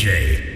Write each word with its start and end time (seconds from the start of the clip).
DJ. 0.00 0.49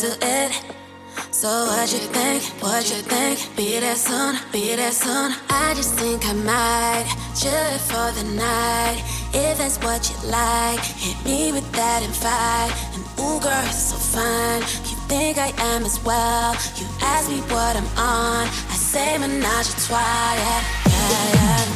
it. 0.00 0.52
So 1.30 1.48
what 1.66 1.92
you 1.92 1.98
think? 1.98 2.42
What 2.62 2.88
you 2.88 3.02
think? 3.02 3.56
Be 3.56 3.78
that 3.80 3.98
soon, 3.98 4.36
be 4.50 4.74
that 4.74 4.94
soon. 4.94 5.34
I 5.50 5.74
just 5.74 5.94
think 5.96 6.24
I 6.24 6.32
might 6.32 7.06
chill 7.36 7.52
it 7.52 7.80
for 7.80 8.08
the 8.16 8.24
night. 8.34 9.02
If 9.34 9.58
that's 9.58 9.76
what 9.84 10.00
you 10.08 10.30
like, 10.30 10.80
hit 10.80 11.22
me 11.24 11.52
with 11.52 11.70
that 11.72 12.02
invite. 12.02 12.72
And 12.94 13.04
ooh, 13.20 13.38
girl, 13.40 13.64
it's 13.66 13.92
so 13.92 13.96
fine. 13.96 14.62
You 14.88 14.96
think 15.08 15.36
I 15.36 15.52
am 15.74 15.84
as 15.84 16.02
well? 16.02 16.54
You 16.76 16.86
ask 17.02 17.28
me 17.28 17.40
what 17.52 17.76
I'm 17.76 17.86
on. 17.98 18.48
I 18.48 18.74
say 18.74 19.18
menage 19.18 19.68
a 19.68 19.76
trois. 19.84 19.98
Yeah, 20.00 20.64
yeah, 20.88 21.34
yeah. 21.34 21.71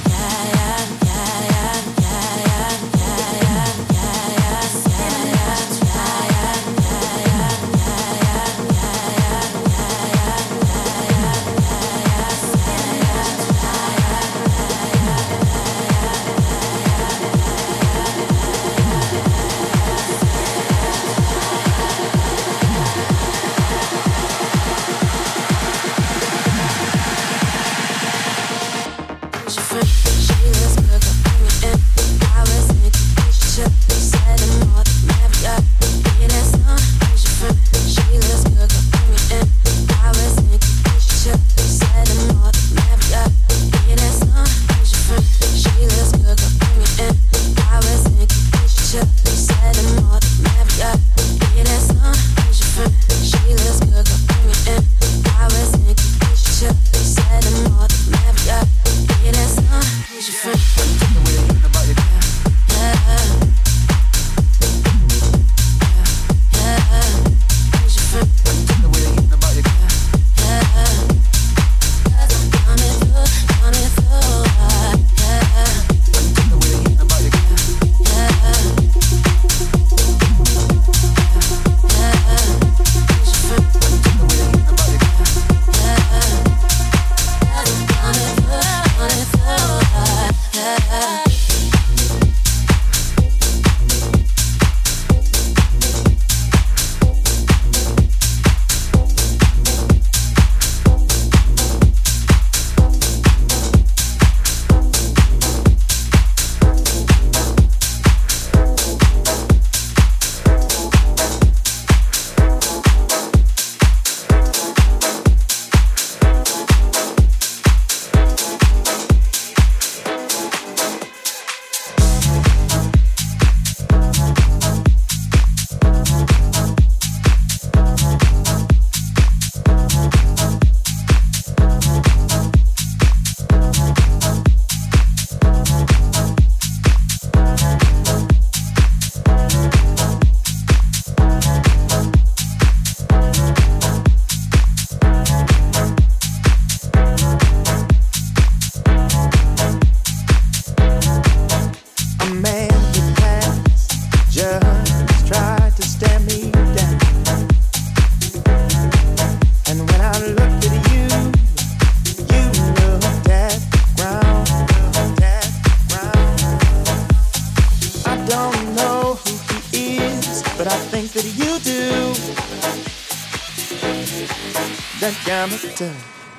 That 175.00 175.14
gambler, 175.24 175.92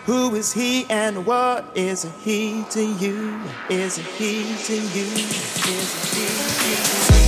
who 0.05 0.35
is 0.35 0.51
he 0.51 0.85
and 0.89 1.25
what 1.25 1.65
is 1.75 2.07
he 2.23 2.63
to 2.71 2.83
you? 2.83 3.39
Is 3.69 3.97
he 3.97 4.43
to 4.65 4.73
you? 4.73 5.05
Is 5.05 5.91
he 6.15 7.17
to 7.17 7.21
you? 7.21 7.26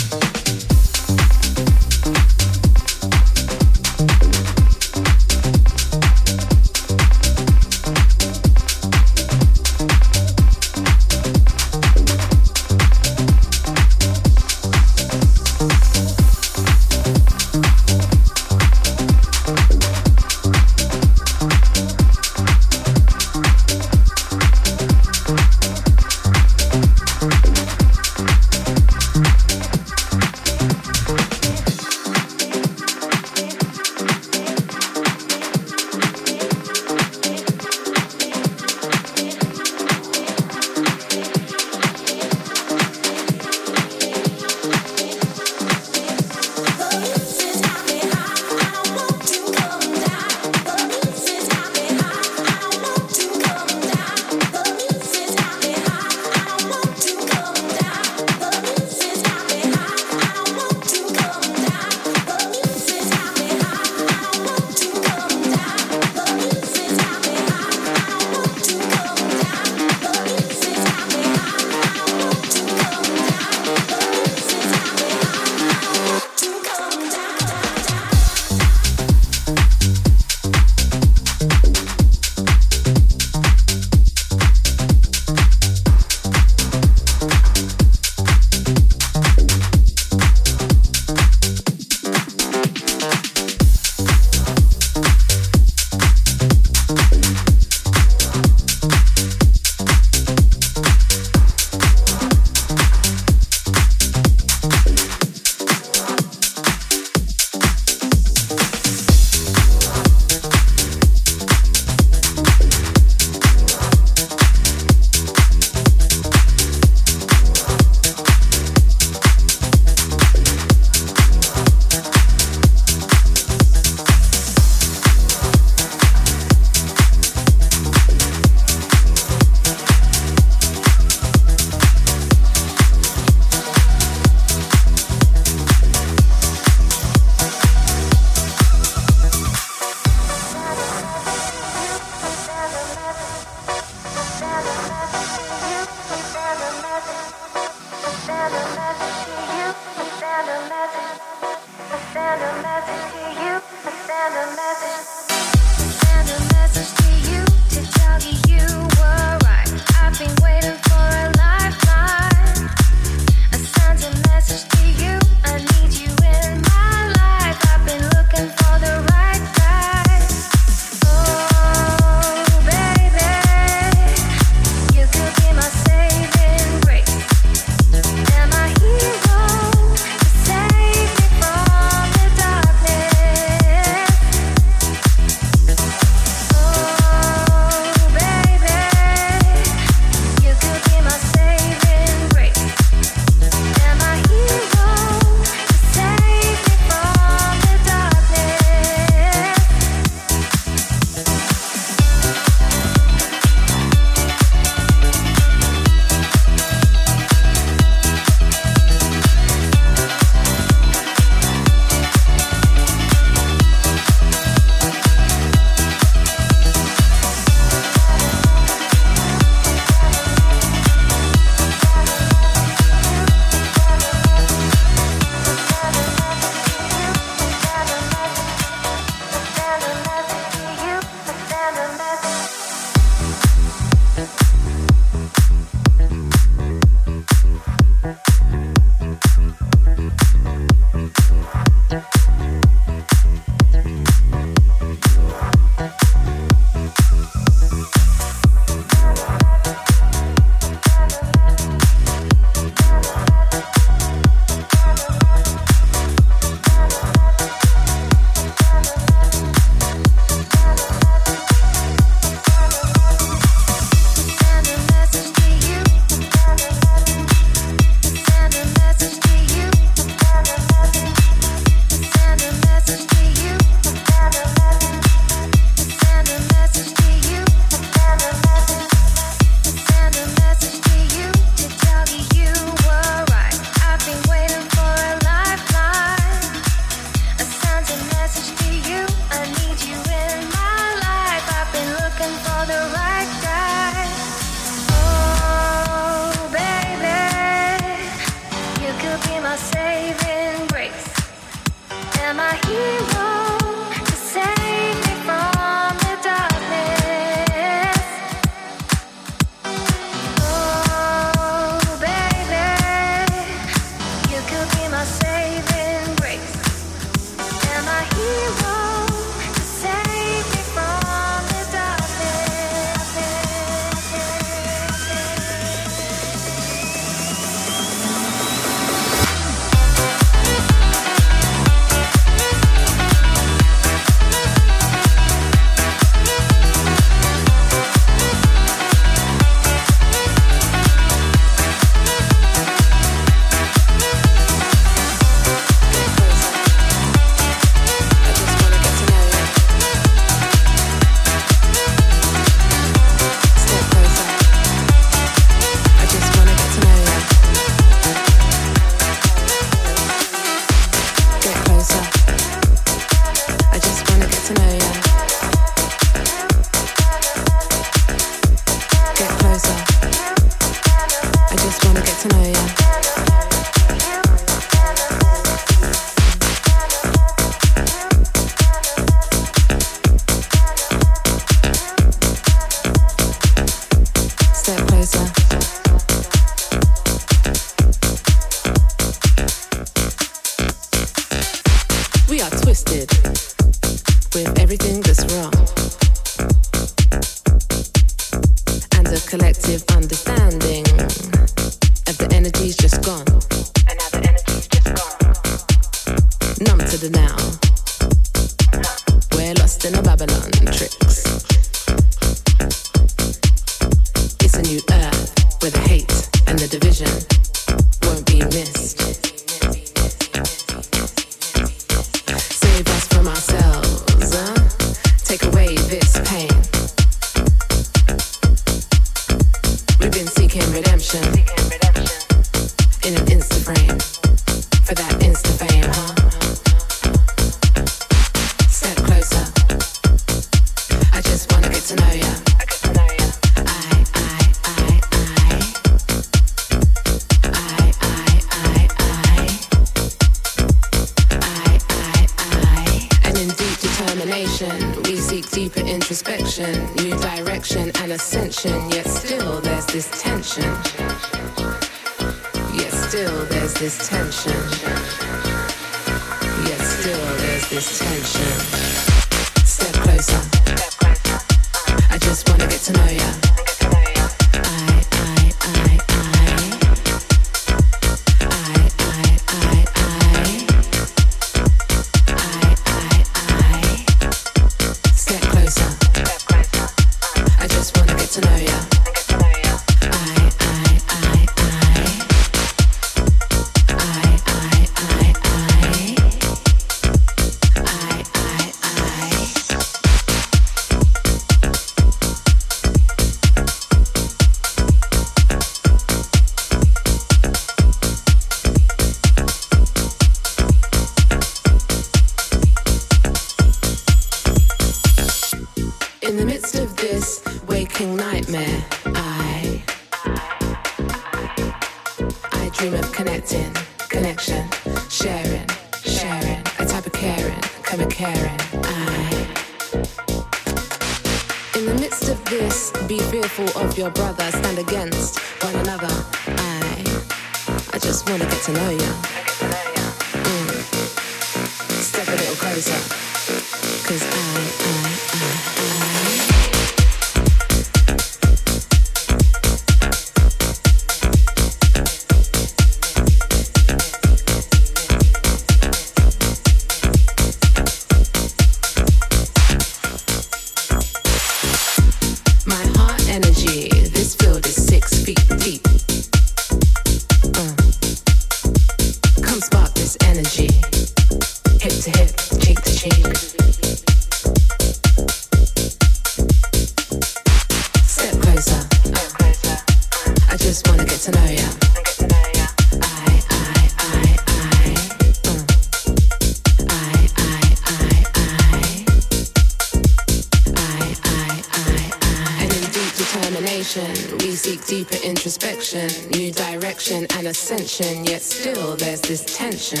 Yet 598.42 598.50
still 598.50 598.96
there's 598.96 599.20
this 599.20 599.44
tension. 599.56 600.00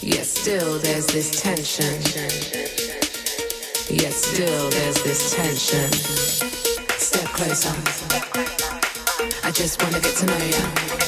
Yet 0.00 0.24
still 0.24 0.78
there's 0.78 1.06
this 1.08 1.42
tension. 1.42 1.92
Yet 3.94 4.12
still 4.12 4.70
there's 4.70 5.02
this 5.02 5.34
tension. 5.34 5.92
Step 6.98 7.28
closer. 7.34 7.74
I 9.44 9.50
just 9.50 9.82
wanna 9.82 10.00
get 10.00 10.16
to 10.16 10.26
know 10.26 10.38
you. 10.38 10.99